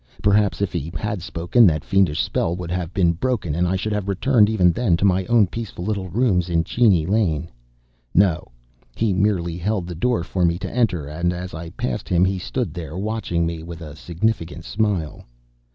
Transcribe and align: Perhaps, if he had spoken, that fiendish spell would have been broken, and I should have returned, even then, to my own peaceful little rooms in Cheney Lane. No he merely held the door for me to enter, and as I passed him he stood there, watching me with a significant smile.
Perhaps, 0.23 0.63
if 0.63 0.73
he 0.73 0.91
had 0.97 1.21
spoken, 1.21 1.67
that 1.67 1.85
fiendish 1.85 2.19
spell 2.23 2.55
would 2.55 2.71
have 2.71 2.91
been 2.91 3.11
broken, 3.11 3.53
and 3.53 3.67
I 3.67 3.75
should 3.75 3.93
have 3.93 4.07
returned, 4.09 4.49
even 4.49 4.71
then, 4.71 4.97
to 4.97 5.05
my 5.05 5.25
own 5.27 5.45
peaceful 5.45 5.83
little 5.85 6.09
rooms 6.09 6.49
in 6.49 6.63
Cheney 6.63 7.05
Lane. 7.05 7.51
No 8.11 8.47
he 8.95 9.13
merely 9.13 9.57
held 9.59 9.85
the 9.85 9.93
door 9.93 10.23
for 10.23 10.43
me 10.43 10.57
to 10.57 10.71
enter, 10.75 11.05
and 11.05 11.31
as 11.31 11.53
I 11.53 11.69
passed 11.69 12.09
him 12.09 12.25
he 12.25 12.39
stood 12.39 12.73
there, 12.73 12.97
watching 12.97 13.45
me 13.45 13.61
with 13.61 13.79
a 13.81 13.95
significant 13.95 14.65
smile. 14.65 15.23